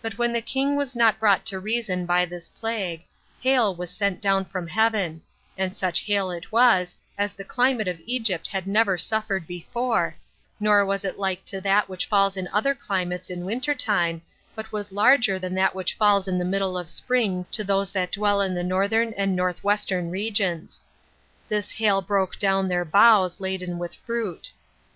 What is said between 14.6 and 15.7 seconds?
was larger than